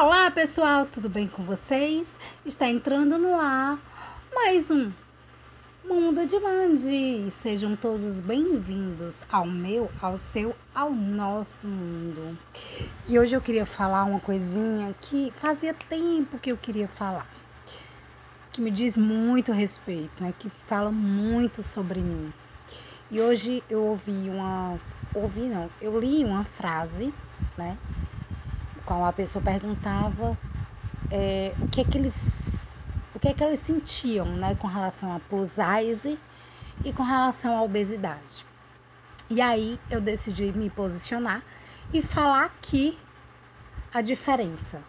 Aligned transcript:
Olá 0.00 0.30
pessoal, 0.30 0.86
tudo 0.86 1.08
bem 1.08 1.26
com 1.26 1.42
vocês? 1.42 2.16
Está 2.46 2.68
entrando 2.68 3.18
no 3.18 3.34
ar 3.34 3.76
mais 4.32 4.70
um 4.70 4.92
Mundo 5.84 6.24
de 6.24 6.38
Mandy. 6.38 7.28
Sejam 7.32 7.74
todos 7.74 8.20
bem-vindos 8.20 9.24
ao 9.28 9.44
meu, 9.44 9.90
ao 10.00 10.16
seu, 10.16 10.54
ao 10.72 10.92
nosso 10.92 11.66
mundo. 11.66 12.38
E 13.08 13.18
hoje 13.18 13.34
eu 13.34 13.40
queria 13.40 13.66
falar 13.66 14.04
uma 14.04 14.20
coisinha 14.20 14.94
que 15.00 15.32
fazia 15.38 15.74
tempo 15.74 16.38
que 16.38 16.52
eu 16.52 16.56
queria 16.56 16.86
falar, 16.86 17.26
que 18.52 18.60
me 18.60 18.70
diz 18.70 18.96
muito 18.96 19.50
respeito, 19.50 20.22
né? 20.22 20.32
Que 20.38 20.48
fala 20.68 20.92
muito 20.92 21.60
sobre 21.60 21.98
mim. 21.98 22.32
E 23.10 23.20
hoje 23.20 23.64
eu 23.68 23.82
ouvi 23.82 24.30
uma, 24.30 24.78
ouvi 25.12 25.40
não, 25.40 25.68
eu 25.82 25.98
li 25.98 26.24
uma 26.24 26.44
frase, 26.44 27.12
né? 27.56 27.76
Qual 28.88 29.04
a 29.04 29.12
pessoa 29.12 29.42
perguntava 29.42 30.34
é, 31.10 31.52
o 31.60 31.68
que 31.68 31.82
é 31.82 31.84
que 31.84 31.98
eles 31.98 32.74
o 33.14 33.18
que 33.18 33.28
é 33.28 33.34
que 33.34 33.44
eles 33.44 33.60
sentiam 33.60 34.24
né, 34.24 34.54
com 34.54 34.66
relação 34.66 35.14
à 35.14 35.20
plus 35.20 35.50
size 35.50 36.18
e 36.82 36.92
com 36.92 37.02
relação 37.02 37.54
à 37.54 37.62
obesidade. 37.62 38.46
E 39.28 39.42
aí 39.42 39.78
eu 39.90 40.00
decidi 40.00 40.52
me 40.52 40.70
posicionar 40.70 41.42
e 41.92 42.00
falar 42.00 42.44
aqui 42.46 42.98
a 43.92 44.00
diferença 44.00 44.82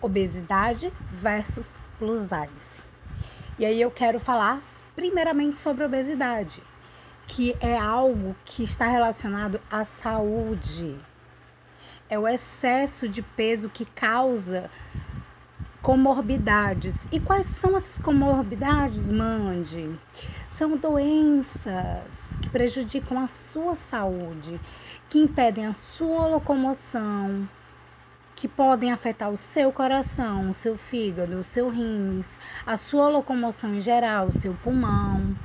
obesidade 0.00 0.92
versus 1.12 1.76
plus 2.00 2.28
size. 2.28 2.82
E 3.56 3.64
aí 3.64 3.80
eu 3.80 3.90
quero 3.90 4.18
falar 4.18 4.58
primeiramente 4.96 5.58
sobre 5.58 5.84
obesidade, 5.84 6.60
que 7.28 7.56
é 7.60 7.78
algo 7.78 8.34
que 8.44 8.64
está 8.64 8.88
relacionado 8.88 9.60
à 9.70 9.84
saúde, 9.84 10.98
é 12.08 12.18
o 12.18 12.26
excesso 12.26 13.08
de 13.08 13.22
peso 13.22 13.68
que 13.68 13.84
causa 13.84 14.70
comorbidades. 15.82 17.06
E 17.12 17.20
quais 17.20 17.46
são 17.46 17.76
essas 17.76 17.98
comorbidades, 17.98 19.10
Mande? 19.10 19.98
São 20.48 20.76
doenças 20.76 22.36
que 22.40 22.48
prejudicam 22.48 23.18
a 23.18 23.26
sua 23.26 23.74
saúde, 23.74 24.60
que 25.08 25.18
impedem 25.18 25.66
a 25.66 25.72
sua 25.72 26.26
locomoção, 26.26 27.48
que 28.34 28.48
podem 28.48 28.92
afetar 28.92 29.30
o 29.30 29.36
seu 29.36 29.72
coração, 29.72 30.50
o 30.50 30.54
seu 30.54 30.76
fígado, 30.76 31.38
o 31.38 31.44
seu 31.44 31.68
rins, 31.68 32.38
a 32.66 32.76
sua 32.76 33.08
locomoção 33.08 33.74
em 33.74 33.80
geral, 33.80 34.28
o 34.28 34.32
seu 34.32 34.54
pulmão. 34.54 35.36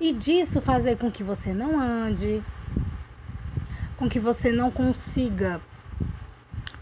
E 0.00 0.12
disso 0.12 0.60
fazer 0.60 0.96
com 0.96 1.10
que 1.10 1.24
você 1.24 1.52
não 1.52 1.80
ande, 1.80 2.42
com 3.98 4.08
que 4.08 4.20
você 4.20 4.52
não 4.52 4.70
consiga 4.70 5.60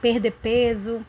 perder 0.01 0.33
peso, 0.33 1.05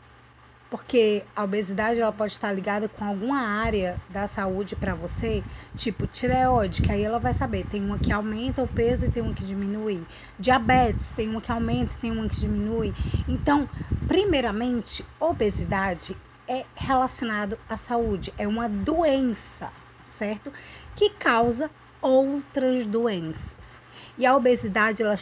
porque 0.70 1.22
a 1.36 1.44
obesidade 1.44 2.00
ela 2.00 2.12
pode 2.12 2.32
estar 2.32 2.52
ligada 2.52 2.88
com 2.88 3.04
alguma 3.04 3.40
área 3.40 3.98
da 4.08 4.26
saúde 4.26 4.74
para 4.74 4.94
você, 4.94 5.42
tipo 5.76 6.06
tireoide, 6.06 6.80
que 6.80 6.90
aí 6.90 7.02
ela 7.02 7.18
vai 7.18 7.32
saber, 7.32 7.66
tem 7.66 7.82
uma 7.82 7.98
que 7.98 8.12
aumenta 8.12 8.62
o 8.62 8.68
peso 8.68 9.06
e 9.06 9.08
tem 9.08 9.22
uma 9.22 9.34
que 9.34 9.44
diminui. 9.44 10.02
Diabetes, 10.38 11.10
tem 11.12 11.28
uma 11.28 11.40
que 11.40 11.52
aumenta 11.52 11.92
e 11.94 12.00
tem 12.00 12.10
uma 12.10 12.28
que 12.28 12.40
diminui. 12.40 12.94
Então, 13.26 13.68
primeiramente, 14.06 15.04
obesidade 15.20 16.16
é 16.46 16.64
relacionado 16.74 17.58
à 17.68 17.76
saúde, 17.76 18.32
é 18.38 18.48
uma 18.48 18.68
doença, 18.68 19.70
certo? 20.02 20.52
Que 20.96 21.10
causa 21.10 21.70
outras 22.00 22.86
doenças. 22.86 23.78
E 24.16 24.26
a 24.26 24.34
obesidade 24.34 25.02
ela 25.02 25.14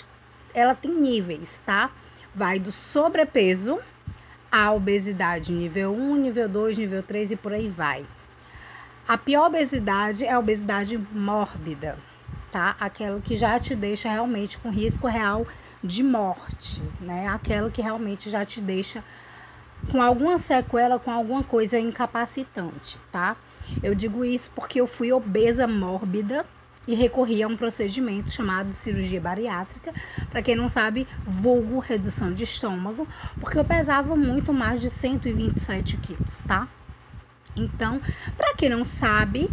ela 0.57 0.75
tem 0.75 0.91
níveis, 0.91 1.61
tá? 1.67 1.91
Vai 2.35 2.59
do 2.59 2.73
sobrepeso 2.73 3.79
à 4.51 4.73
obesidade 4.73 5.53
nível 5.53 5.93
1, 5.93 6.17
nível 6.17 6.49
2, 6.49 6.79
nível 6.79 7.03
3 7.03 7.33
e 7.33 7.37
por 7.37 7.53
aí 7.53 7.69
vai. 7.69 8.07
A 9.07 9.19
pior 9.19 9.49
obesidade 9.49 10.25
é 10.25 10.33
a 10.33 10.39
obesidade 10.39 10.97
mórbida, 11.13 11.99
tá? 12.51 12.75
Aquela 12.81 13.21
que 13.21 13.37
já 13.37 13.61
te 13.61 13.77
deixa 13.77 14.11
realmente 14.11 14.57
com 14.57 14.71
risco 14.71 15.07
real 15.07 15.47
de 15.85 16.03
morte, 16.03 16.83
né? 16.99 17.29
Aquela 17.29 17.71
que 17.71 17.83
realmente 17.83 18.31
já 18.31 18.45
te 18.47 18.61
deixa 18.63 19.05
com 19.93 20.01
alguma 20.01 20.39
sequela, 20.39 20.99
com 20.99 21.11
alguma 21.11 21.45
coisa 21.45 21.79
incapacitante, 21.79 22.99
tá? 23.13 23.37
Eu 23.83 23.95
digo 23.95 24.25
isso 24.25 24.51
porque 24.55 24.81
eu 24.81 24.87
fui 24.87 25.13
obesa 25.13 25.67
mórbida 25.67 26.47
e 26.87 26.95
recorri 26.95 27.43
a 27.43 27.49
um 27.49 27.57
procedimento 27.57 28.31
chamado 28.31 28.73
cirurgia 28.73 29.21
bariátrica, 29.21 29.93
para 30.31 30.43
quem 30.43 30.55
não 30.55 30.69
sabe, 30.69 31.07
vulgo 31.27 31.79
redução 31.79 32.33
de 32.33 32.45
estômago, 32.45 33.09
porque 33.41 33.59
eu 33.59 33.65
pesava 33.65 34.17
muito 34.17 34.53
mais 34.53 34.81
de 34.81 34.89
127 34.89 35.97
quilos, 35.97 36.41
tá? 36.47 36.69
Então, 37.57 38.01
para 38.37 38.55
quem 38.55 38.69
não 38.69 38.85
sabe, 38.85 39.51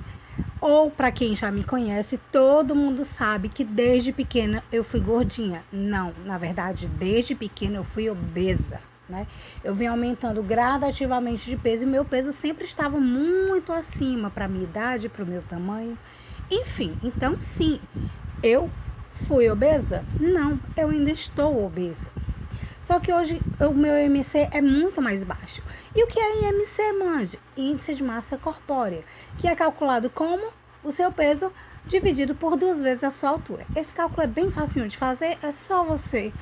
ou 0.59 0.89
para 0.89 1.11
quem 1.11 1.35
já 1.35 1.51
me 1.51 1.63
conhece, 1.63 2.17
todo 2.31 2.75
mundo 2.75 3.03
sabe 3.03 3.49
que 3.49 3.65
desde 3.65 4.13
pequena 4.13 4.63
eu 4.71 4.83
fui 4.83 5.01
gordinha. 5.01 5.63
Não, 5.71 6.13
na 6.23 6.37
verdade, 6.37 6.87
desde 6.87 7.35
pequena 7.35 7.77
eu 7.77 7.83
fui 7.83 8.09
obesa. 8.09 8.79
Né? 9.09 9.27
Eu 9.61 9.75
vim 9.75 9.87
aumentando 9.87 10.41
gradativamente 10.41 11.49
de 11.49 11.57
peso 11.57 11.83
e 11.83 11.85
meu 11.85 12.05
peso 12.05 12.31
sempre 12.31 12.63
estava 12.63 12.97
muito 12.97 13.73
acima 13.73 14.29
para 14.29 14.47
minha 14.47 14.63
idade, 14.63 15.09
para 15.09 15.23
o 15.23 15.27
meu 15.27 15.41
tamanho. 15.41 15.97
Enfim, 16.49 16.97
então 17.01 17.37
sim, 17.39 17.79
eu 18.41 18.69
fui 19.27 19.49
obesa? 19.49 20.05
Não, 20.19 20.59
eu 20.75 20.89
ainda 20.89 21.11
estou 21.11 21.65
obesa. 21.65 22.09
Só 22.81 22.99
que 22.99 23.13
hoje 23.13 23.41
o 23.59 23.73
meu 23.73 23.97
IMC 23.97 24.49
é 24.51 24.61
muito 24.61 25.01
mais 25.01 25.23
baixo. 25.23 25.61
E 25.95 26.03
o 26.03 26.07
que 26.07 26.19
é 26.19 26.49
IMC, 26.49 26.93
manje? 26.99 27.39
Índice 27.55 27.95
de 27.95 28.03
massa 28.03 28.37
corpórea, 28.37 29.05
que 29.37 29.47
é 29.47 29.55
calculado 29.55 30.09
como 30.09 30.51
o 30.83 30.91
seu 30.91 31.11
peso 31.11 31.51
dividido 31.87 32.35
por 32.35 32.57
duas 32.57 32.81
vezes 32.81 33.03
a 33.03 33.09
sua 33.09 33.29
altura. 33.29 33.65
Esse 33.73 33.93
cálculo 33.93 34.23
é 34.23 34.27
bem 34.27 34.51
fácil 34.51 34.87
de 34.87 34.97
fazer, 34.97 35.37
é 35.41 35.51
só 35.51 35.83
você 35.85 36.33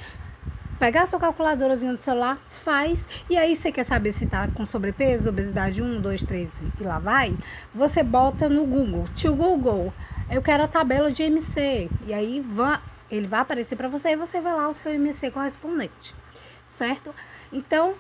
pegar 0.82 1.06
sua 1.06 1.20
calculadorazinha 1.20 1.94
do 1.94 2.00
celular, 2.00 2.40
faz, 2.48 3.08
e 3.30 3.38
aí 3.38 3.56
você 3.56 3.72
quer 3.72 3.84
saber 3.84 4.14
se 4.14 4.26
tá 4.26 4.48
com 4.48 4.66
sobrepeso, 4.66 5.30
obesidade 5.30 5.80
1, 5.80 6.02
2, 6.02 6.24
3 6.24 6.64
e 6.80 6.84
lá 6.84 6.98
vai, 6.98 7.38
você 7.72 8.02
bota 8.02 8.50
no 8.50 8.66
Google, 8.66 9.08
tio 9.14 9.36
Google, 9.36 9.94
eu 10.28 10.42
quero 10.42 10.64
a 10.64 10.68
tabela 10.68 11.12
de 11.12 11.22
MC, 11.22 11.92
e 12.04 12.12
aí 12.12 12.44
ele 13.12 13.28
vai 13.28 13.42
aparecer 13.42 13.76
para 13.76 13.88
você 13.88 14.10
e 14.10 14.16
você 14.16 14.42
vai 14.42 14.56
lá 14.56 14.70
o 14.70 14.74
seu 14.74 14.92
MC 14.92 15.30
correspondente, 15.30 16.16
certo? 16.66 17.14
Então, 17.54 17.94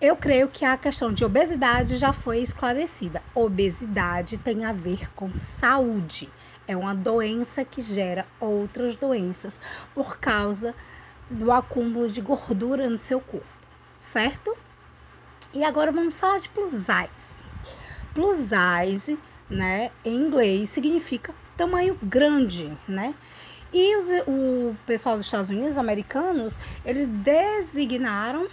eu 0.00 0.16
creio 0.16 0.48
que 0.48 0.64
a 0.64 0.76
questão 0.76 1.12
de 1.12 1.24
obesidade 1.24 1.98
já 1.98 2.12
foi 2.12 2.38
esclarecida. 2.38 3.22
Obesidade 3.32 4.38
tem 4.38 4.64
a 4.64 4.72
ver 4.72 5.08
com 5.14 5.32
saúde. 5.36 6.28
É 6.66 6.76
uma 6.76 6.96
doença 6.96 7.64
que 7.64 7.80
gera 7.80 8.26
outras 8.40 8.96
doenças 8.96 9.60
por 9.94 10.18
causa 10.18 10.74
do 11.30 11.50
acúmulo 11.50 12.08
de 12.08 12.20
gordura 12.20 12.88
no 12.88 12.98
seu 12.98 13.20
corpo, 13.20 13.46
certo? 13.98 14.56
E 15.52 15.64
agora 15.64 15.90
vamos 15.90 16.18
falar 16.18 16.38
de 16.38 16.48
plus 16.48 16.72
size. 16.72 17.36
Plus 18.14 18.48
size, 18.48 19.18
né, 19.50 19.90
em 20.04 20.14
inglês 20.14 20.70
significa 20.70 21.34
tamanho 21.56 21.98
grande, 22.02 22.76
né? 22.86 23.14
E 23.72 23.96
os, 23.96 24.06
o 24.26 24.76
pessoal 24.86 25.16
dos 25.16 25.26
Estados 25.26 25.50
Unidos, 25.50 25.76
americanos, 25.76 26.58
eles 26.84 27.06
designaram 27.06 28.48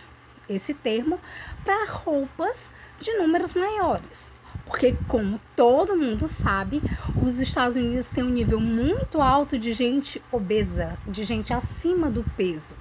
esse 0.50 0.74
termo 0.74 1.20
para 1.64 1.86
roupas 1.90 2.70
de 3.00 3.14
números 3.14 3.54
maiores. 3.54 4.33
Porque, 4.66 4.96
como 5.08 5.40
todo 5.56 5.96
mundo 5.96 6.28
sabe, 6.28 6.84
os 7.22 7.40
Estados 7.40 7.76
Unidos 7.76 8.08
têm 8.08 8.24
um 8.24 8.30
nível 8.30 8.60
muito 8.60 9.22
alto 9.22 9.58
de 9.58 9.74
gente 9.74 10.22
obesa, 10.32 10.98
de 11.08 11.24
gente 11.24 11.54
acima 11.54 12.10
do 12.10 12.24
peso. 12.38 12.76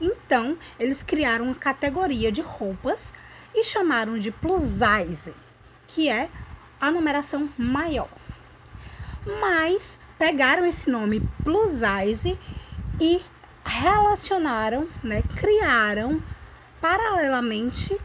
Então, 0.00 0.56
eles 0.78 1.02
criaram 1.02 1.46
uma 1.46 1.54
categoria 1.54 2.32
de 2.32 2.40
roupas 2.40 3.12
e 3.54 3.62
chamaram 3.62 4.18
de 4.18 4.30
plus 4.30 4.62
size, 4.62 5.34
que 5.86 6.08
é 6.08 6.28
a 6.80 6.90
numeração 6.90 7.48
maior. 7.56 8.08
Mas 9.40 9.98
pegaram 10.18 10.64
esse 10.64 10.90
nome 10.90 11.22
plus 11.44 11.72
size 11.72 12.38
e 12.98 13.20
relacionaram, 13.64 14.88
né, 15.02 15.22
criaram 15.36 16.20
paralelamente 16.80 17.98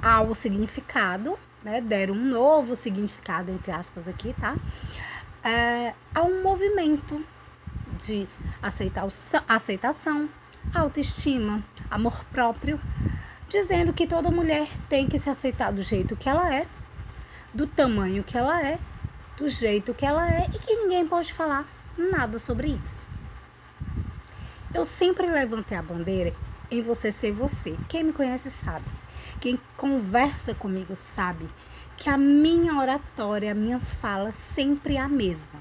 ao 0.00 0.34
significado 0.34 1.36
né, 1.64 1.80
deram 1.80 2.14
um 2.14 2.24
novo 2.24 2.76
significado, 2.76 3.50
entre 3.50 3.72
aspas, 3.72 4.06
aqui, 4.06 4.34
tá? 4.34 4.56
É, 5.42 5.94
a 6.14 6.22
um 6.22 6.42
movimento 6.42 7.24
de 7.98 8.28
aceitação, 9.48 10.28
autoestima, 10.74 11.64
amor 11.90 12.24
próprio, 12.26 12.78
dizendo 13.48 13.92
que 13.92 14.06
toda 14.06 14.30
mulher 14.30 14.68
tem 14.88 15.06
que 15.06 15.18
se 15.18 15.30
aceitar 15.30 15.72
do 15.72 15.82
jeito 15.82 16.16
que 16.16 16.28
ela 16.28 16.54
é, 16.54 16.66
do 17.52 17.66
tamanho 17.66 18.24
que 18.24 18.36
ela 18.36 18.62
é, 18.62 18.78
do 19.36 19.48
jeito 19.48 19.94
que 19.94 20.04
ela 20.04 20.30
é 20.30 20.44
e 20.44 20.58
que 20.58 20.76
ninguém 20.76 21.06
pode 21.06 21.32
falar 21.32 21.66
nada 21.96 22.38
sobre 22.38 22.68
isso. 22.68 23.06
Eu 24.72 24.84
sempre 24.84 25.30
levantei 25.30 25.78
a 25.78 25.82
bandeira 25.82 26.34
em 26.70 26.82
você 26.82 27.12
ser 27.12 27.32
você. 27.32 27.78
Quem 27.88 28.02
me 28.02 28.12
conhece 28.12 28.50
sabe. 28.50 28.86
Quem 29.40 29.58
conversa 29.76 30.54
comigo 30.54 30.94
sabe 30.94 31.48
que 31.96 32.10
a 32.10 32.16
minha 32.16 32.74
oratória, 32.74 33.52
a 33.52 33.54
minha 33.54 33.78
fala 33.78 34.32
sempre 34.32 34.96
é 34.96 35.00
a 35.00 35.08
mesma. 35.08 35.60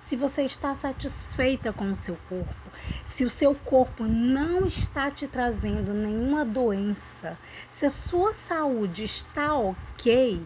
Se 0.00 0.16
você 0.16 0.42
está 0.42 0.74
satisfeita 0.74 1.72
com 1.72 1.90
o 1.90 1.96
seu 1.96 2.16
corpo, 2.28 2.70
se 3.06 3.24
o 3.24 3.30
seu 3.30 3.54
corpo 3.54 4.04
não 4.04 4.66
está 4.66 5.10
te 5.10 5.26
trazendo 5.26 5.94
nenhuma 5.94 6.44
doença, 6.44 7.38
se 7.70 7.86
a 7.86 7.90
sua 7.90 8.34
saúde 8.34 9.04
está 9.04 9.54
ok, 9.54 10.44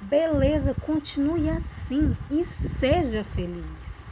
beleza, 0.00 0.74
continue 0.74 1.50
assim 1.50 2.16
e 2.30 2.44
seja 2.46 3.24
feliz. 3.24 4.06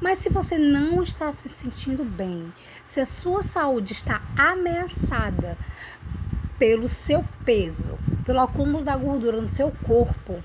Mas 0.00 0.20
se 0.20 0.28
você 0.28 0.56
não 0.56 1.02
está 1.02 1.32
se 1.32 1.48
sentindo 1.48 2.04
bem, 2.04 2.52
se 2.84 3.00
a 3.00 3.06
sua 3.06 3.42
saúde 3.42 3.92
está 3.92 4.22
ameaçada 4.36 5.58
pelo 6.60 6.86
seu 6.86 7.24
peso, 7.42 7.98
pelo 8.22 8.40
acúmulo 8.40 8.84
da 8.84 8.94
gordura 8.94 9.40
no 9.40 9.48
seu 9.48 9.72
corpo, 9.72 10.44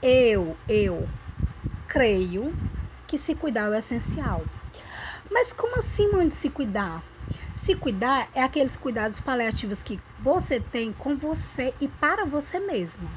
eu, 0.00 0.56
eu 0.68 1.08
creio 1.88 2.54
que 3.04 3.18
se 3.18 3.34
cuidar 3.34 3.68
é 3.68 3.74
essencial. 3.74 4.46
Mas 5.28 5.52
como 5.52 5.80
assim, 5.80 6.08
de 6.28 6.34
se 6.36 6.48
cuidar? 6.50 7.02
Se 7.52 7.74
cuidar 7.74 8.30
é 8.32 8.42
aqueles 8.42 8.76
cuidados 8.76 9.18
paliativos 9.18 9.82
que 9.82 10.00
você 10.16 10.60
tem 10.60 10.92
com 10.92 11.16
você 11.18 11.74
e 11.80 11.88
para 11.88 12.26
você 12.26 12.60
mesmo. 12.60 13.10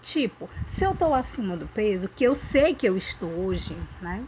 Tipo, 0.00 0.48
se 0.66 0.82
eu 0.86 0.92
estou 0.92 1.12
acima 1.12 1.58
do 1.58 1.68
peso, 1.68 2.08
que 2.08 2.24
eu 2.24 2.34
sei 2.34 2.74
que 2.74 2.88
eu 2.88 2.96
estou 2.96 3.44
hoje, 3.44 3.86
né? 4.00 4.26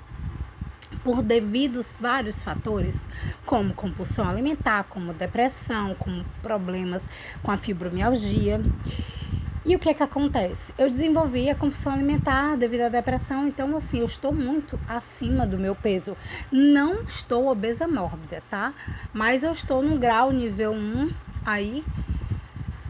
Por 1.03 1.23
devidos 1.23 1.97
vários 1.99 2.43
fatores, 2.43 3.07
como 3.47 3.73
compulsão 3.73 4.29
alimentar, 4.29 4.85
como 4.85 5.15
depressão, 5.15 5.95
como 5.95 6.25
problemas 6.43 7.09
com 7.43 7.51
a 7.51 7.57
fibromialgia. 7.57 8.61
E 9.65 9.77
o 9.77 9.79
que 9.79 9.91
é 9.91 9.95
que 9.95 10.03
acontece? 10.03 10.73
Eu 10.79 10.89
desenvolvi 10.89 11.51
a 11.51 11.55
compulsão 11.55 11.93
alimentar 11.93 12.57
devido 12.57 12.83
à 12.83 12.89
depressão, 12.89 13.47
então 13.47 13.77
assim, 13.77 13.99
eu 14.01 14.07
estou 14.07 14.33
muito 14.35 14.79
acima 14.89 15.47
do 15.47 15.59
meu 15.59 15.75
peso. 15.75 16.17
Não 16.51 17.03
estou 17.03 17.47
obesa 17.47 17.87
mórbida, 17.87 18.43
tá? 18.51 18.73
Mas 19.13 19.43
eu 19.43 19.53
estou 19.53 19.83
no 19.83 19.99
grau 19.99 20.33
nível 20.33 20.73
1 20.73 21.11
aí 21.45 21.85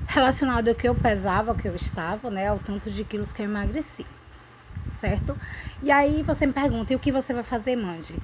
relacionado 0.06 0.68
ao 0.68 0.74
que 0.74 0.88
eu 0.88 0.94
pesava, 0.94 1.52
ao 1.52 1.56
que 1.56 1.68
eu 1.68 1.76
estava, 1.76 2.30
né, 2.30 2.48
ao 2.48 2.58
tanto 2.58 2.90
de 2.90 3.04
quilos 3.04 3.32
que 3.32 3.42
eu 3.42 3.46
emagreci, 3.46 4.04
certo? 4.90 5.36
E 5.82 5.90
aí 5.90 6.22
você 6.22 6.46
me 6.46 6.52
pergunta, 6.52 6.92
e 6.92 6.96
o 6.96 7.00
que 7.00 7.12
você 7.12 7.32
vai 7.34 7.42
fazer, 7.44 7.76
Mandy? 7.76 8.20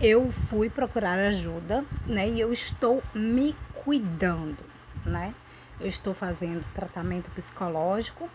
Eu 0.00 0.30
fui 0.30 0.70
procurar 0.70 1.18
ajuda, 1.18 1.84
né, 2.08 2.28
e 2.28 2.40
eu 2.40 2.52
estou 2.52 3.02
me 3.14 3.54
cuidando, 3.72 4.64
né? 5.04 5.34
Eu 5.80 5.88
estou 5.88 6.12
fazendo 6.12 6.64
tratamento 6.74 7.30
psicológico, 7.30 8.28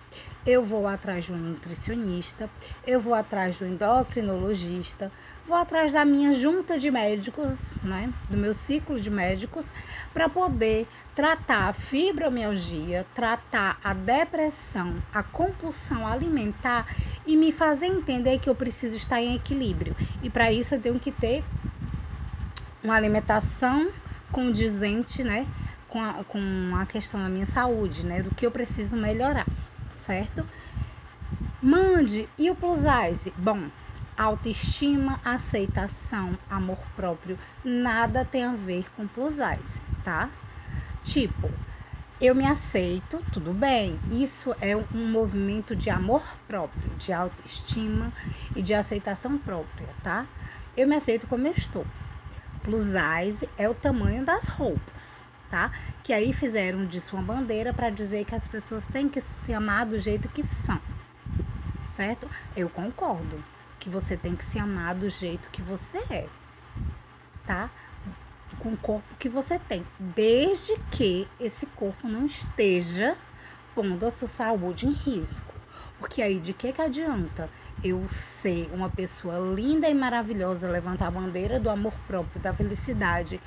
eu 0.46 0.64
vou 0.64 0.88
atrás 0.88 1.26
de 1.26 1.32
um 1.32 1.38
nutricionista, 1.38 2.50
eu 2.86 3.00
vou 3.00 3.14
atrás 3.14 3.58
do 3.60 3.68
endocrinologista, 3.68 5.12
vou 5.48 5.56
atrás 5.56 5.94
da 5.94 6.04
minha 6.04 6.32
junta 6.34 6.78
de 6.78 6.90
médicos, 6.90 7.78
né, 7.84 8.12
do 8.28 8.36
meu 8.36 8.54
ciclo 8.54 9.00
de 9.00 9.10
médicos, 9.10 9.72
para 10.14 10.28
poder 10.28 10.88
tratar 11.14 11.70
a 11.70 11.74
fibromialgia, 11.74 13.06
tratar 13.14 13.80
a 13.84 13.94
depressão, 13.94 15.02
a 15.14 15.22
compulsão 15.22 16.08
alimentar 16.08 16.88
e 17.26 17.38
me 17.38 17.52
fazer 17.52 17.86
entender 17.86 18.40
que 18.40 18.50
eu 18.50 18.56
preciso 18.56 18.96
estar 18.96 19.22
em 19.22 19.36
equilíbrio. 19.36 19.96
E 20.22 20.30
para 20.30 20.52
isso 20.52 20.76
eu 20.76 20.82
tenho 20.82 21.00
que 21.00 21.12
ter 21.12 21.46
uma 22.84 22.96
alimentação 22.96 23.92
condizente, 24.32 25.24
né? 25.24 25.48
Com 25.96 26.02
a, 26.02 26.26
com 26.26 26.76
a 26.76 26.86
questão 26.86 27.22
da 27.22 27.30
minha 27.30 27.46
saúde, 27.46 28.06
né? 28.06 28.22
Do 28.22 28.30
que 28.30 28.46
eu 28.46 28.52
preciso 28.52 28.98
melhorar, 28.98 29.48
certo? 29.92 30.46
Mande, 31.62 32.28
e 32.38 32.50
o 32.50 32.56
plus 32.56 32.82
size? 32.82 33.32
Bom, 33.38 33.70
autoestima, 34.18 35.18
aceitação, 35.24 36.38
amor 36.50 36.80
próprio, 36.98 37.40
nada 37.64 38.26
tem 38.26 38.44
a 38.44 38.52
ver 38.52 38.86
com 38.98 39.08
plus 39.08 39.36
size, 39.36 39.80
tá? 40.04 40.30
Tipo, 41.06 41.50
eu 42.20 42.36
me 42.36 42.46
aceito, 42.46 43.24
tudo 43.32 43.54
bem. 43.54 43.98
Isso 44.12 44.54
é 44.60 44.76
um 44.76 44.86
movimento 44.94 45.78
de 45.78 45.90
amor 45.90 46.26
próprio, 46.46 46.90
de 46.98 47.14
autoestima 47.14 48.12
e 48.54 48.62
de 48.62 48.74
aceitação 48.74 49.38
própria, 49.38 49.88
tá? 50.04 50.26
Eu 50.76 50.90
me 50.90 50.96
aceito 50.98 51.26
como 51.26 51.48
eu 51.48 51.54
estou. 51.54 51.86
Plus 52.64 52.84
size 52.84 53.48
é 53.58 53.70
o 53.70 53.74
tamanho 53.74 54.26
das 54.26 54.48
roupas 54.48 55.24
tá? 55.56 55.72
Que 56.04 56.12
aí 56.12 56.34
fizeram 56.34 56.86
disso 56.86 57.16
uma 57.16 57.24
bandeira 57.24 57.72
para 57.72 57.90
dizer 57.90 58.26
que 58.26 58.36
as 58.36 58.46
pessoas 58.46 58.84
têm 58.84 59.08
que 59.08 59.22
se 59.22 59.54
amar 59.54 59.86
do 59.86 59.98
jeito 59.98 60.28
que 60.28 60.44
são, 60.44 60.82
certo? 61.88 62.30
Eu 62.58 62.70
concordo 62.70 63.42
que 63.80 63.90
você 63.90 64.18
tem 64.18 64.36
que 64.36 64.44
se 64.44 64.60
amar 64.60 64.96
do 64.96 65.10
jeito 65.10 65.50
que 65.52 65.62
você 65.62 66.00
é, 66.10 66.28
tá? 67.48 67.70
Com 68.60 68.74
o 68.74 68.78
corpo 68.78 69.16
que 69.18 69.30
você 69.30 69.58
tem, 69.58 69.88
desde 69.98 70.78
que 70.92 71.26
esse 71.40 71.66
corpo 71.68 72.06
não 72.06 72.26
esteja 72.26 73.16
pondo 73.74 74.06
a 74.06 74.12
sua 74.12 74.28
saúde 74.28 74.86
em 74.86 74.92
risco. 74.92 75.54
Porque 75.98 76.22
aí 76.22 76.38
de 76.38 76.52
que 76.52 76.74
que 76.74 76.82
adianta 76.82 77.50
eu 77.82 78.06
ser 78.10 78.70
uma 78.74 78.90
pessoa 78.90 79.40
linda 79.56 79.88
e 79.88 79.94
maravilhosa, 79.94 80.70
levantar 80.70 81.08
a 81.08 81.12
bandeira 81.12 81.62
do 81.62 81.70
amor 81.70 81.94
próprio, 82.08 82.42
da 82.42 82.54
felicidade 82.54 83.40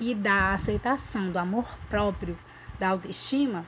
e 0.00 0.14
da 0.14 0.54
aceitação, 0.54 1.30
do 1.30 1.38
amor 1.38 1.66
próprio, 1.88 2.36
da 2.78 2.88
autoestima, 2.88 3.64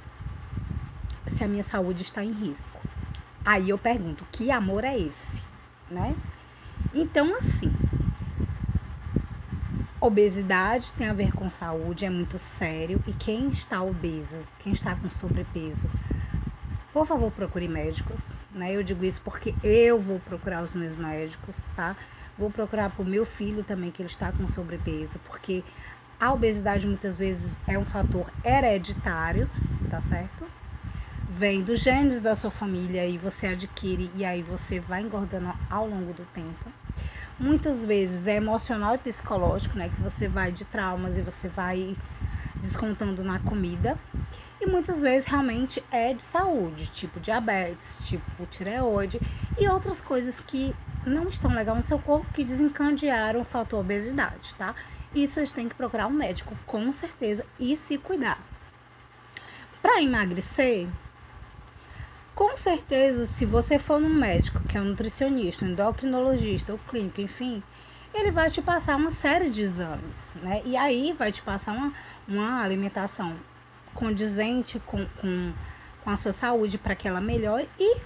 se 1.26 1.44
a 1.44 1.48
minha 1.48 1.62
saúde 1.62 2.02
está 2.02 2.24
em 2.24 2.32
risco. 2.32 2.80
Aí 3.44 3.70
eu 3.70 3.78
pergunto, 3.78 4.24
que 4.32 4.50
amor 4.50 4.84
é 4.84 4.98
esse, 4.98 5.42
né? 5.90 6.16
Então, 6.92 7.36
assim, 7.36 7.72
obesidade 10.00 10.92
tem 10.94 11.08
a 11.08 11.12
ver 11.12 11.34
com 11.34 11.48
saúde, 11.48 12.04
é 12.04 12.10
muito 12.10 12.38
sério. 12.38 13.00
E 13.06 13.12
quem 13.12 13.50
está 13.50 13.82
obeso, 13.82 14.38
quem 14.60 14.72
está 14.72 14.94
com 14.96 15.10
sobrepeso, 15.10 15.88
por 16.92 17.06
favor, 17.06 17.30
procure 17.30 17.68
médicos, 17.68 18.32
né? 18.52 18.74
Eu 18.74 18.82
digo 18.82 19.04
isso 19.04 19.20
porque 19.22 19.54
eu 19.62 20.00
vou 20.00 20.18
procurar 20.20 20.62
os 20.62 20.72
meus 20.72 20.96
médicos, 20.96 21.66
tá? 21.76 21.94
Vou 22.38 22.50
procurar 22.50 22.90
para 22.90 23.02
o 23.02 23.06
meu 23.06 23.24
filho 23.26 23.62
também, 23.62 23.90
que 23.90 24.02
ele 24.02 24.08
está 24.08 24.32
com 24.32 24.46
sobrepeso, 24.48 25.18
porque 25.20 25.62
a 26.18 26.32
obesidade 26.32 26.86
muitas 26.86 27.18
vezes 27.18 27.56
é 27.66 27.78
um 27.78 27.84
fator 27.84 28.30
hereditário, 28.44 29.48
tá 29.88 30.00
certo? 30.00 30.46
Vem 31.28 31.62
dos 31.62 31.80
genes 31.80 32.20
da 32.20 32.34
sua 32.34 32.50
família 32.50 33.06
e 33.06 33.18
você 33.18 33.48
adquire 33.48 34.10
e 34.14 34.24
aí 34.24 34.42
você 34.42 34.80
vai 34.80 35.02
engordando 35.02 35.54
ao 35.68 35.86
longo 35.86 36.12
do 36.12 36.24
tempo. 36.26 36.72
Muitas 37.38 37.84
vezes 37.84 38.26
é 38.26 38.36
emocional 38.36 38.94
e 38.94 38.98
psicológico, 38.98 39.76
né? 39.76 39.90
Que 39.90 40.00
você 40.00 40.28
vai 40.28 40.50
de 40.50 40.64
traumas 40.64 41.18
e 41.18 41.22
você 41.22 41.48
vai 41.48 41.96
descontando 42.60 43.22
na 43.22 43.38
comida. 43.38 43.98
E 44.60 44.66
muitas 44.66 45.02
vezes 45.02 45.28
realmente 45.28 45.82
é 45.90 46.14
de 46.14 46.22
saúde, 46.22 46.86
tipo 46.86 47.20
diabetes, 47.20 47.98
tipo 48.06 48.46
tireoide 48.46 49.20
e 49.58 49.68
outras 49.68 50.00
coisas 50.00 50.40
que 50.40 50.74
não 51.04 51.28
estão 51.28 51.54
legal 51.54 51.76
no 51.76 51.82
seu 51.82 51.98
corpo 51.98 52.26
que 52.32 52.44
desencadearam 52.44 53.40
o 53.40 53.44
fator 53.44 53.80
obesidade, 53.80 54.54
tá? 54.56 54.74
E 55.14 55.26
vocês 55.26 55.52
têm 55.52 55.68
que 55.68 55.74
procurar 55.74 56.06
um 56.06 56.12
médico, 56.12 56.56
com 56.66 56.92
certeza, 56.92 57.44
e 57.58 57.76
se 57.76 57.96
cuidar. 57.96 58.38
Para 59.80 60.02
emagrecer, 60.02 60.88
com 62.34 62.56
certeza, 62.56 63.26
se 63.26 63.46
você 63.46 63.78
for 63.78 63.98
num 63.98 64.12
médico, 64.12 64.60
que 64.68 64.76
é 64.76 64.80
um 64.80 64.84
nutricionista, 64.84 65.64
um 65.64 65.68
endocrinologista 65.68 66.72
ou 66.72 66.78
clínico, 66.78 67.20
enfim, 67.20 67.62
ele 68.12 68.30
vai 68.30 68.50
te 68.50 68.60
passar 68.60 68.96
uma 68.96 69.10
série 69.10 69.48
de 69.48 69.62
exames, 69.62 70.34
né? 70.42 70.60
E 70.64 70.76
aí 70.76 71.12
vai 71.12 71.32
te 71.32 71.40
passar 71.42 71.72
uma, 71.72 71.92
uma 72.28 72.62
alimentação 72.62 73.36
condizente 73.94 74.78
com, 74.80 75.06
com, 75.20 75.52
com 76.02 76.10
a 76.10 76.16
sua 76.16 76.32
saúde 76.32 76.76
para 76.76 76.94
que 76.94 77.08
ela 77.08 77.20
melhore 77.20 77.68
e 77.78 77.96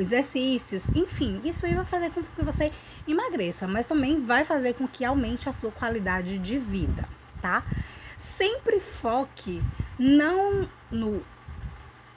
exercícios, 0.00 0.90
enfim, 0.94 1.40
isso 1.44 1.66
aí 1.66 1.74
vai 1.74 1.84
fazer 1.84 2.10
com 2.10 2.22
que 2.22 2.42
você 2.42 2.72
emagreça, 3.06 3.66
mas 3.66 3.86
também 3.86 4.24
vai 4.24 4.44
fazer 4.44 4.74
com 4.74 4.86
que 4.86 5.04
aumente 5.04 5.48
a 5.48 5.52
sua 5.52 5.70
qualidade 5.70 6.38
de 6.38 6.58
vida, 6.58 7.04
tá? 7.40 7.62
Sempre 8.16 8.80
foque 8.80 9.62
não 9.98 10.68
no 10.90 11.22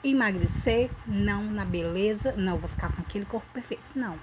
emagrecer, 0.04 0.90
não 1.06 1.44
na 1.44 1.64
beleza, 1.64 2.32
não 2.36 2.58
vou 2.58 2.68
ficar 2.68 2.90
com 2.90 3.02
aquele 3.02 3.24
corpo 3.24 3.46
perfeito, 3.52 3.82
não. 3.94 4.18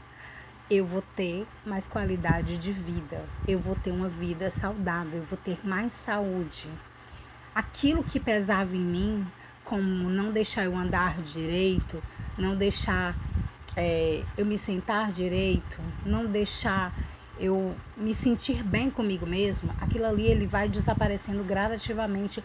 Eu 0.69 0.85
vou 0.85 1.01
ter 1.15 1.47
mais 1.65 1.87
qualidade 1.87 2.57
de 2.57 2.71
vida, 2.71 3.25
eu 3.47 3.59
vou 3.59 3.75
ter 3.75 3.91
uma 3.91 4.07
vida 4.07 4.51
saudável, 4.51 5.19
eu 5.19 5.25
vou 5.25 5.37
ter 5.37 5.57
mais 5.63 5.93
saúde. 5.93 6.69
Aquilo 7.55 8.03
que 8.03 8.19
pesava 8.19 8.75
em 8.75 8.79
mim, 8.79 9.27
como 9.63 10.09
não 10.09 10.31
deixar 10.31 10.65
eu 10.65 10.75
andar 10.77 11.21
direito, 11.21 12.01
não 12.37 12.55
deixar 12.55 13.15
é, 13.75 14.23
eu 14.37 14.45
me 14.45 14.57
sentar 14.57 15.11
direito, 15.11 15.79
não 16.05 16.25
deixar 16.25 16.93
eu 17.39 17.73
me 17.95 18.13
sentir 18.13 18.63
bem 18.63 18.91
comigo 18.91 19.25
mesma, 19.25 19.73
aquilo 19.79 20.05
ali 20.05 20.27
ele 20.27 20.45
vai 20.45 20.67
desaparecendo 20.67 21.43
gradativamente 21.43 22.43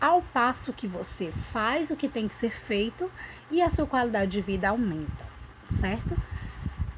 ao 0.00 0.20
passo 0.20 0.72
que 0.72 0.86
você 0.86 1.32
faz 1.52 1.90
o 1.90 1.96
que 1.96 2.08
tem 2.08 2.28
que 2.28 2.34
ser 2.34 2.52
feito 2.52 3.10
e 3.50 3.62
a 3.62 3.70
sua 3.70 3.86
qualidade 3.86 4.30
de 4.30 4.40
vida 4.42 4.68
aumenta, 4.68 5.24
certo? 5.80 6.18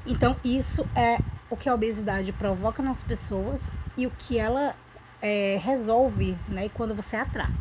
Então, 0.05 0.35
isso 0.43 0.85
é 0.93 1.21
o 1.49 1.55
que 1.55 1.69
a 1.69 1.73
obesidade 1.73 2.31
provoca 2.33 2.83
nas 2.83 3.01
pessoas 3.01 3.71
e 3.97 4.05
o 4.05 4.11
que 4.11 4.37
ela 4.37 4.75
é, 5.21 5.59
resolve 5.63 6.37
né, 6.47 6.69
quando 6.73 6.93
você 6.93 7.15
a 7.15 7.25
trata. 7.25 7.53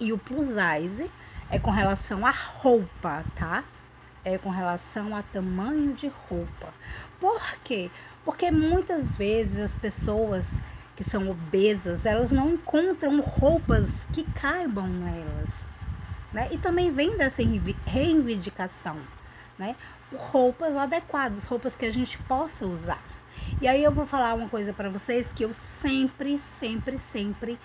E 0.00 0.12
o 0.12 0.18
plus 0.18 0.48
size 0.48 1.08
é 1.50 1.58
com 1.58 1.70
relação 1.70 2.26
à 2.26 2.30
roupa, 2.30 3.24
tá? 3.36 3.62
É 4.24 4.38
com 4.38 4.48
relação 4.48 5.14
a 5.14 5.22
tamanho 5.22 5.92
de 5.92 6.08
roupa. 6.08 6.72
Por 7.20 7.42
quê? 7.62 7.90
Porque 8.24 8.50
muitas 8.50 9.14
vezes 9.14 9.58
as 9.58 9.76
pessoas 9.76 10.56
que 10.96 11.04
são 11.04 11.28
obesas, 11.28 12.06
elas 12.06 12.30
não 12.30 12.54
encontram 12.54 13.20
roupas 13.20 14.06
que 14.12 14.24
caibam 14.34 14.86
nelas. 14.86 15.50
Né? 16.32 16.48
E 16.50 16.58
também 16.58 16.90
vem 16.90 17.16
dessa 17.16 17.42
reivindicação, 17.86 18.96
né? 19.58 19.76
Roupas 20.12 20.76
adequadas, 20.76 21.44
roupas 21.44 21.76
que 21.76 21.86
a 21.86 21.90
gente 21.90 22.18
possa 22.18 22.66
usar. 22.66 23.02
E 23.60 23.68
aí 23.68 23.82
eu 23.82 23.92
vou 23.92 24.06
falar 24.06 24.34
uma 24.34 24.48
coisa 24.48 24.72
para 24.72 24.88
vocês 24.88 25.30
que 25.32 25.44
eu 25.44 25.52
sempre, 25.52 26.38
sempre, 26.38 26.98
sempre 26.98 27.58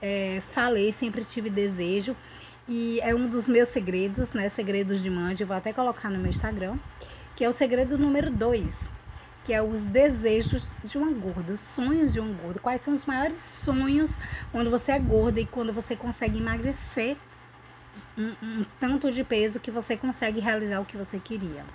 é, 0.00 0.40
falei, 0.52 0.92
sempre 0.92 1.24
tive 1.24 1.50
desejo. 1.50 2.16
E 2.66 2.98
é 3.02 3.14
um 3.14 3.28
dos 3.28 3.46
meus 3.46 3.68
segredos, 3.68 4.32
né? 4.32 4.48
Segredos 4.48 5.02
de 5.02 5.10
Mandy, 5.10 5.44
vou 5.44 5.56
até 5.56 5.72
colocar 5.72 6.08
no 6.08 6.18
meu 6.18 6.30
Instagram, 6.30 6.78
que 7.36 7.44
é 7.44 7.48
o 7.48 7.52
segredo 7.52 7.98
número 7.98 8.30
2, 8.30 8.88
que 9.44 9.52
é 9.52 9.62
os 9.62 9.82
desejos 9.82 10.74
de 10.82 10.96
uma 10.96 11.12
gorda, 11.12 11.52
os 11.52 11.60
sonhos 11.60 12.14
de 12.14 12.20
um 12.20 12.32
gordo. 12.32 12.60
Quais 12.60 12.80
são 12.80 12.94
os 12.94 13.04
maiores 13.04 13.42
sonhos 13.42 14.18
quando 14.50 14.70
você 14.70 14.92
é 14.92 14.98
gorda 14.98 15.40
e 15.40 15.46
quando 15.46 15.74
você 15.74 15.94
consegue 15.94 16.38
emagrecer 16.38 17.18
um, 18.16 18.32
um 18.42 18.64
tanto 18.80 19.12
de 19.12 19.22
peso 19.22 19.60
que 19.60 19.70
você 19.70 19.94
consegue 19.94 20.40
realizar 20.40 20.80
o 20.80 20.86
que 20.86 20.96
você 20.96 21.18
queria? 21.18 21.66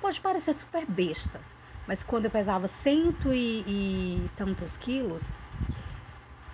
Pode 0.00 0.18
parecer 0.22 0.54
super 0.54 0.86
besta, 0.86 1.38
mas 1.86 2.02
quando 2.02 2.24
eu 2.24 2.30
pesava 2.30 2.66
cento 2.66 3.30
e, 3.30 3.62
e 3.66 4.30
tantos 4.38 4.78
quilos, 4.78 5.34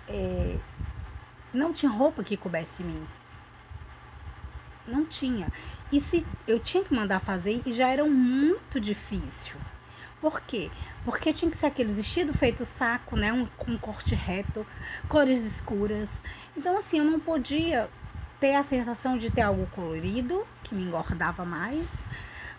é, 0.09 0.57
não 1.53 1.73
tinha 1.73 1.91
roupa 1.91 2.23
que 2.23 2.37
coubesse 2.37 2.83
em 2.83 2.87
mim. 2.87 3.07
Não 4.87 5.05
tinha. 5.05 5.51
E 5.91 5.99
se 5.99 6.25
eu 6.47 6.59
tinha 6.59 6.83
que 6.83 6.93
mandar 6.93 7.19
fazer, 7.19 7.61
e 7.65 7.71
já 7.71 7.89
era 7.89 8.05
muito 8.05 8.79
difícil. 8.79 9.55
Por 10.21 10.41
quê? 10.41 10.71
Porque 11.05 11.33
tinha 11.33 11.51
que 11.51 11.57
ser 11.57 11.67
aqueles 11.67 11.97
vestidos 11.97 12.35
feito 12.35 12.65
saco, 12.65 13.15
né? 13.15 13.31
Um, 13.31 13.47
um 13.67 13.77
corte 13.77 14.15
reto, 14.15 14.65
cores 15.07 15.43
escuras. 15.43 16.23
Então, 16.55 16.77
assim, 16.77 16.99
eu 16.99 17.05
não 17.05 17.19
podia 17.19 17.89
ter 18.39 18.55
a 18.55 18.63
sensação 18.63 19.17
de 19.17 19.29
ter 19.29 19.41
algo 19.41 19.67
colorido, 19.67 20.45
que 20.63 20.73
me 20.73 20.83
engordava 20.83 21.45
mais. 21.45 21.87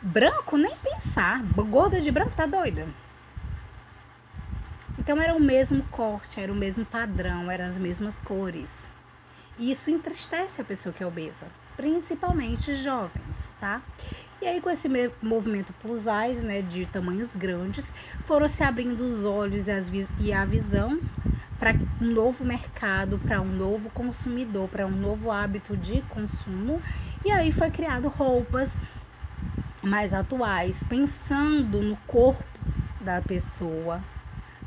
Branco, 0.01 0.57
nem 0.57 0.77
pensar. 0.77 1.43
Gorda 1.43 2.01
de 2.01 2.11
branco, 2.11 2.33
tá 2.37 2.47
doida? 2.47 2.87
Então 5.09 5.23
era 5.23 5.35
o 5.35 5.41
mesmo 5.41 5.83
corte, 5.85 6.39
era 6.39 6.53
o 6.53 6.55
mesmo 6.55 6.85
padrão, 6.85 7.51
eram 7.51 7.65
as 7.65 7.79
mesmas 7.79 8.19
cores. 8.19 8.87
E 9.59 9.71
isso 9.71 9.91
entristece 9.91 10.61
a 10.61 10.65
pessoa 10.65 10.93
que 10.93 11.03
é 11.03 11.07
obesa, 11.07 11.47
principalmente 11.79 12.75
jovens, 12.75 13.55
tá? 13.59 13.81
E 14.43 14.47
aí 14.47 14.61
com 14.61 14.69
esse 14.69 14.87
movimento 15.23 15.73
plus 15.81 16.03
size, 16.03 16.45
né, 16.45 16.61
de 16.61 16.85
tamanhos 16.85 17.35
grandes, 17.35 17.87
foram 18.27 18.47
se 18.47 18.63
abrindo 18.63 19.01
os 19.01 19.25
olhos 19.25 19.67
e, 19.67 19.71
as, 19.71 19.91
e 20.21 20.31
a 20.31 20.45
visão 20.45 21.01
para 21.59 21.75
um 22.03 22.13
novo 22.13 22.45
mercado, 22.45 23.19
para 23.19 23.41
um 23.41 23.49
novo 23.49 23.89
consumidor, 23.89 24.69
para 24.69 24.87
um 24.87 24.91
novo 24.91 25.31
hábito 25.31 25.75
de 25.75 26.03
consumo. 26.03 26.83
E 27.25 27.31
aí 27.31 27.51
foi 27.51 27.71
criado 27.71 28.09
roupas 28.09 28.79
mais 29.83 30.13
atuais, 30.13 30.85
pensando 30.87 31.81
no 31.81 31.97
corpo 32.07 32.45
da 33.01 33.23
pessoa, 33.23 34.03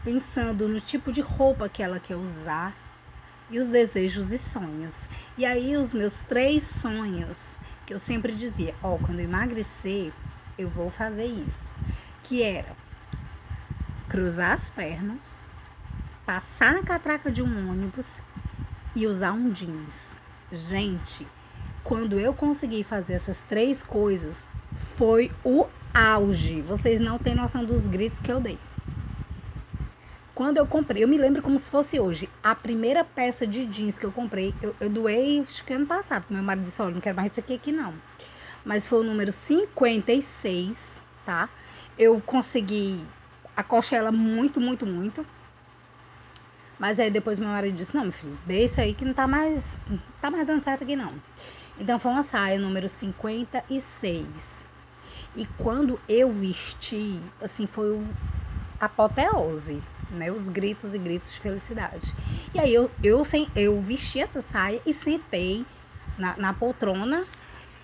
pensando 0.03 0.67
no 0.67 0.79
tipo 0.79 1.11
de 1.11 1.21
roupa 1.21 1.69
que 1.69 1.83
ela 1.83 1.99
quer 1.99 2.15
usar 2.15 2.75
e 3.49 3.59
os 3.59 3.69
desejos 3.69 4.31
e 4.31 4.37
sonhos. 4.37 5.07
E 5.37 5.45
aí 5.45 5.75
os 5.75 5.93
meus 5.93 6.19
três 6.21 6.63
sonhos 6.63 7.57
que 7.85 7.93
eu 7.93 7.99
sempre 7.99 8.33
dizia, 8.33 8.73
ó, 8.81 8.95
oh, 8.95 8.99
quando 8.99 9.19
eu 9.19 9.25
emagrecer, 9.25 10.11
eu 10.57 10.69
vou 10.69 10.89
fazer 10.89 11.25
isso, 11.25 11.71
que 12.23 12.41
era 12.41 12.75
cruzar 14.07 14.53
as 14.53 14.69
pernas, 14.69 15.21
passar 16.25 16.73
na 16.73 16.83
catraca 16.83 17.31
de 17.31 17.41
um 17.41 17.69
ônibus 17.69 18.21
e 18.95 19.07
usar 19.07 19.33
um 19.33 19.51
jeans. 19.51 20.11
Gente, 20.51 21.27
quando 21.83 22.19
eu 22.19 22.33
consegui 22.33 22.83
fazer 22.83 23.13
essas 23.13 23.41
três 23.49 23.81
coisas, 23.81 24.45
foi 24.97 25.31
o 25.43 25.67
auge. 25.93 26.61
Vocês 26.61 26.99
não 26.99 27.17
têm 27.17 27.35
noção 27.35 27.65
dos 27.65 27.87
gritos 27.87 28.19
que 28.19 28.31
eu 28.31 28.39
dei. 28.39 28.59
Quando 30.41 30.57
eu 30.57 30.65
comprei, 30.65 31.03
eu 31.03 31.07
me 31.07 31.19
lembro 31.19 31.43
como 31.43 31.55
se 31.59 31.69
fosse 31.69 31.99
hoje. 31.99 32.27
A 32.41 32.55
primeira 32.55 33.03
peça 33.03 33.45
de 33.45 33.63
jeans 33.63 33.99
que 33.99 34.07
eu 34.07 34.11
comprei, 34.11 34.55
eu, 34.59 34.75
eu 34.79 34.89
doei 34.89 35.39
acho 35.39 35.63
que 35.63 35.71
ano 35.71 35.85
passado. 35.85 36.25
Meu 36.31 36.41
marido 36.41 36.63
disse: 36.63 36.81
Olha, 36.81 36.95
não 36.95 36.99
quero 36.99 37.15
mais 37.15 37.31
isso 37.31 37.39
aqui, 37.39 37.53
aqui 37.53 37.71
não. 37.71 37.93
Mas 38.65 38.87
foi 38.87 39.01
o 39.01 39.03
número 39.03 39.31
56, 39.31 40.99
tá? 41.27 41.47
Eu 41.95 42.19
consegui 42.21 43.05
acochar 43.55 43.99
ela 43.99 44.11
muito, 44.11 44.59
muito, 44.59 44.83
muito. 44.83 45.23
Mas 46.79 46.99
aí 46.99 47.11
depois 47.11 47.37
meu 47.37 47.49
marido 47.49 47.75
disse: 47.75 47.93
Não, 47.93 48.05
meu 48.05 48.11
filho, 48.11 48.35
deixa 48.43 48.81
aí 48.81 48.95
que 48.95 49.05
não 49.05 49.13
tá 49.13 49.27
mais, 49.27 49.63
tá 50.19 50.31
mais 50.31 50.47
dando 50.47 50.63
certo 50.63 50.83
aqui 50.83 50.95
não. 50.95 51.13
Então 51.79 51.99
foi 51.99 52.09
uma 52.09 52.23
saia 52.23 52.57
número 52.57 52.89
56. 52.89 54.65
E 55.35 55.45
quando 55.59 55.99
eu 56.09 56.31
vesti, 56.31 57.21
assim, 57.39 57.67
foi 57.67 57.91
o 57.91 58.03
apoteose 58.79 59.83
né? 60.15 60.31
Os 60.31 60.49
gritos 60.49 60.93
e 60.93 60.97
gritos 60.97 61.31
de 61.31 61.39
felicidade. 61.39 62.13
E 62.53 62.59
aí 62.59 62.73
eu, 62.73 62.91
eu, 63.03 63.23
eu 63.55 63.81
vesti 63.81 64.19
essa 64.19 64.41
saia 64.41 64.81
e 64.85 64.93
sentei 64.93 65.65
na, 66.17 66.35
na 66.37 66.53
poltrona 66.53 67.25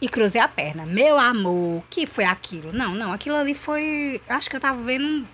e 0.02 0.08
cruzei 0.08 0.42
a 0.42 0.48
perna. 0.48 0.86
Meu 0.86 1.20
amor, 1.20 1.84
que 1.90 2.06
foi 2.06 2.26
aquilo? 2.26 2.72
Não, 2.72 2.94
não, 2.94 3.12
aquilo 3.12 3.36
ali 3.36 3.54
foi. 3.54 4.22
Acho 4.28 4.50
que 4.50 4.56
eu 4.56 4.60
tava 4.60 4.82
vendo 4.84 5.28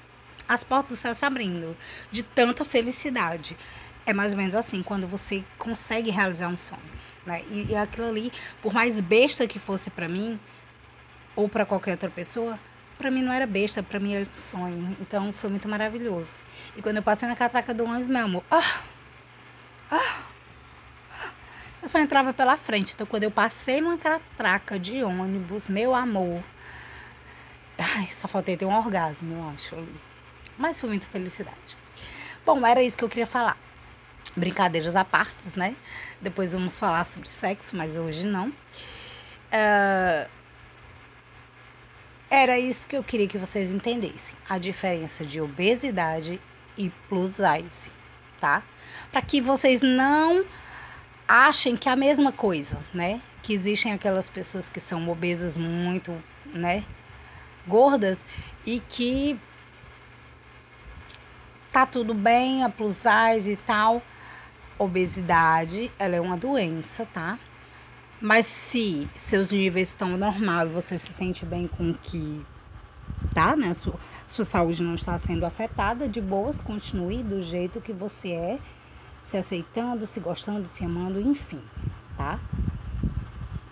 as 0.48 0.64
portas 0.64 0.98
do 0.98 1.02
céu 1.02 1.16
se 1.16 1.26
abrindo 1.26 1.76
de 2.12 2.24
tanta 2.24 2.64
felicidade. 2.64 3.58
É 4.06 4.14
mais 4.14 4.34
ou 4.34 4.38
menos 4.38 4.56
assim, 4.56 4.84
quando 4.84 5.08
você 5.08 5.44
consegue 5.58 6.12
realizar 6.12 6.48
um 6.48 6.58
sonho. 6.58 6.82
Né? 7.26 7.44
E, 7.50 7.68
e 7.72 7.76
aquilo 7.76 8.08
ali, 8.08 8.32
por 8.62 8.74
mais 8.74 9.00
besta 9.00 9.48
que 9.48 9.60
fosse 9.60 9.90
para 9.90 10.10
mim, 10.10 10.40
ou 11.36 11.48
para 11.48 11.66
qualquer 11.66 11.92
outra 11.92 12.10
pessoa, 12.10 12.60
para 12.98 13.12
mim 13.12 13.22
não 13.22 13.34
era 13.34 13.46
besta, 13.46 13.82
para 13.84 14.00
mim 14.00 14.14
era 14.14 14.28
sonho. 14.36 14.96
Então 15.02 15.32
foi 15.32 15.50
muito 15.50 15.68
maravilhoso. 15.68 16.40
E 16.76 16.82
quando 16.82 16.98
eu 16.98 17.04
passei 17.04 17.28
na 17.28 17.36
catraca 17.36 17.74
do 17.74 17.84
ônibus, 17.84 18.08
meu 18.08 18.26
amor, 18.26 18.44
ah, 18.50 18.82
ah, 19.92 20.24
eu 21.82 21.88
só 21.88 22.00
entrava 22.00 22.34
pela 22.34 22.58
frente. 22.58 22.94
Então 22.94 23.08
quando 23.08 23.24
eu 23.24 23.32
passei 23.32 23.82
numa 23.82 23.98
catraca 23.98 24.80
de 24.80 25.04
ônibus, 25.04 25.68
meu 25.68 25.94
amor, 25.94 26.44
ai, 27.78 28.08
só 28.12 28.28
faltei 28.28 28.56
ter 28.58 28.66
um 28.66 28.76
orgasmo, 28.76 29.36
eu 29.36 29.50
acho. 29.50 29.88
Mas 30.58 30.80
foi 30.80 30.90
muita 30.90 31.08
felicidade. 31.08 31.78
Bom, 32.46 32.66
era 32.66 32.84
isso 32.84 32.98
que 32.98 33.04
eu 33.04 33.10
queria 33.10 33.26
falar. 33.26 33.58
Brincadeiras 34.36 34.96
à 34.96 35.06
parte, 35.06 35.58
né? 35.58 35.76
Depois 36.22 36.54
vamos 36.54 36.80
falar 36.80 37.06
sobre 37.06 37.30
sexo, 37.30 37.76
mas 37.76 37.96
hoje 37.98 38.26
não. 38.26 38.50
Uh, 38.50 40.30
era 42.34 42.58
isso 42.58 42.88
que 42.88 42.98
eu 42.98 43.04
queria 43.04 43.28
que 43.28 43.38
vocês 43.38 43.72
entendessem, 43.72 44.36
a 44.50 44.58
diferença 44.58 45.24
de 45.24 45.40
obesidade 45.40 46.42
e 46.76 46.90
plus 47.08 47.36
size, 47.36 47.92
tá? 48.40 48.64
Para 49.12 49.22
que 49.22 49.40
vocês 49.40 49.82
não 49.82 50.44
achem 51.28 51.78
que 51.78 51.88
é 51.88 51.92
a 51.92 51.96
mesma 51.96 52.32
coisa, 52.32 52.76
né? 52.92 53.22
Que 53.44 53.54
existem 53.54 53.94
aquelas 53.94 54.32
pessoas 54.32 54.68
que 54.68 54.80
são 54.80 55.08
obesas 55.10 55.56
muito, 55.56 56.12
né? 56.46 56.84
Gordas 57.68 58.26
e 58.66 58.80
que 58.80 59.40
tá 61.72 61.86
tudo 61.86 62.16
bem, 62.16 62.64
a 62.64 62.70
plus 62.70 62.96
size 62.96 63.52
e 63.52 63.56
tal. 63.56 64.02
Obesidade, 64.80 65.92
ela 66.00 66.16
é 66.16 66.20
uma 66.20 66.36
doença, 66.36 67.08
tá? 67.14 67.38
Mas 68.26 68.46
se 68.46 69.12
seus 69.18 69.52
níveis 69.52 69.90
estão 69.90 70.16
normal 70.16 70.66
e 70.66 70.70
você 70.70 70.98
se 70.98 71.12
sente 71.12 71.46
bem 71.46 71.68
com 71.68 71.92
o 71.92 71.98
que 71.98 72.48
tá, 73.34 73.54
né? 73.54 73.74
Sua, 73.74 74.00
sua 74.30 74.46
saúde 74.46 74.82
não 74.82 74.96
está 74.96 75.18
sendo 75.18 75.46
afetada, 75.46 76.08
de 76.08 76.22
boas, 76.22 76.62
continue 76.62 77.22
do 77.22 77.42
jeito 77.42 77.82
que 77.82 77.92
você 77.92 78.32
é, 78.32 78.62
se 79.22 79.36
aceitando, 79.36 80.08
se 80.08 80.22
gostando, 80.22 80.70
se 80.70 80.86
amando, 80.86 81.20
enfim, 81.20 81.62
tá? 82.16 82.40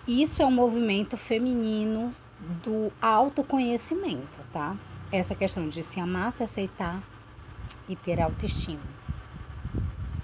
Isso 0.06 0.42
é 0.42 0.46
um 0.46 0.52
movimento 0.52 1.16
feminino 1.16 2.14
do 2.38 2.92
autoconhecimento, 3.00 4.44
tá? 4.52 4.78
Essa 5.10 5.34
questão 5.34 5.66
de 5.66 5.82
se 5.82 5.98
amar, 5.98 6.30
se 6.30 6.42
aceitar 6.42 7.02
e 7.88 7.96
ter 7.96 8.20
autoestima, 8.20 8.84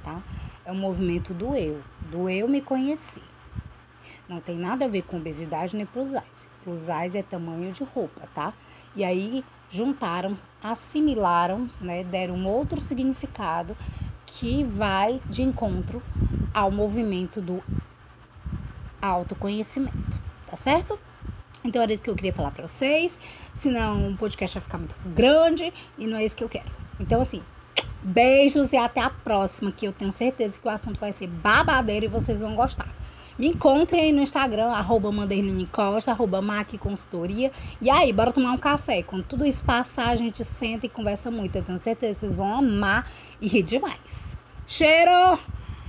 tá? 0.03 0.23
É 0.67 0.71
um 0.71 0.79
movimento 0.79 1.33
do 1.33 1.57
eu, 1.57 1.83
do 2.03 2.29
eu 2.29 2.47
me 2.47 2.61
conhecer. 2.61 3.38
Não 4.29 4.41
tem 4.41 4.57
nada 4.57 4.85
a 4.85 4.89
ver 4.89 5.03
com 5.03 5.17
obesidade 5.17 5.75
nem 5.77 5.87
plus 5.87 6.11
size. 6.11 6.49
Plus 6.63 6.81
size 6.81 7.17
é 7.17 7.23
tamanho 7.23 7.73
de 7.73 7.83
roupa, 7.83 8.29
tá? 8.35 8.53
E 8.95 9.03
aí 9.03 9.45
juntaram, 9.71 10.37
assimilaram, 10.63 11.69
né, 11.81 12.05
deram 12.05 12.35
um 12.35 12.47
outro 12.47 12.81
significado 12.81 13.77
que 14.27 14.65
vai 14.65 15.21
de 15.31 15.43
encontro 15.43 16.03
ao 16.53 16.71
movimento 16.71 17.41
do 17.41 17.63
autoconhecimento, 19.01 20.19
tá 20.47 20.57
certo? 20.57 20.99
Então 21.65 21.83
era 21.83 21.93
isso 21.93 22.03
que 22.03 22.11
eu 22.11 22.15
queria 22.15 22.33
falar 22.33 22.51
para 22.51 22.67
vocês, 22.67 23.19
senão 23.55 24.11
o 24.11 24.17
podcast 24.17 24.55
vai 24.59 24.63
ficar 24.63 24.79
muito 24.79 24.95
grande 25.07 25.73
e 25.97 26.07
não 26.07 26.19
é 26.19 26.25
isso 26.25 26.37
que 26.37 26.45
eu 26.45 26.49
quero. 26.49 26.71
Então 27.01 27.21
assim, 27.21 27.43
beijos 28.03 28.73
e 28.73 28.77
até 28.77 29.01
a 29.01 29.11
próxima, 29.11 29.73
que 29.73 29.87
eu 29.87 29.93
tenho 29.93 30.13
certeza 30.13 30.59
que 30.59 30.67
o 30.67 30.71
assunto 30.71 31.01
vai 31.01 31.13
ser 31.13 31.27
babadeiro 31.27 32.07
e 32.07 32.09
vocês 32.09 32.41
vão 32.41 32.55
gostar. 32.55 32.89
Me 33.39 33.47
encontrem 33.47 34.01
aí 34.01 34.13
no 34.13 34.21
Instagram, 34.21 34.67
arroba 34.67 35.13
Manderline 35.13 35.67
Costa, 35.69 36.11
arroba 36.11 36.43
Mac 36.43 36.77
Consultoria. 36.79 37.53
E 37.81 37.89
aí, 37.89 38.13
bora 38.13 38.33
tomar 38.33 38.53
um 38.53 38.59
café. 38.59 39.03
Quando 39.05 39.23
tudo 39.23 39.47
isso 39.47 39.63
passar, 39.63 40.09
a 40.09 40.17
gente 40.17 40.45
senta 40.45 40.87
e 40.87 40.89
conversa 40.89 41.31
muito. 41.31 41.55
Eu 41.55 41.63
tenho 41.63 41.79
certeza 41.79 42.15
que 42.15 42.21
vocês 42.21 42.35
vão 42.35 42.53
amar 42.53 43.09
e 43.41 43.47
rir 43.47 43.63
demais. 43.63 44.37
Cheiro! 44.67 45.39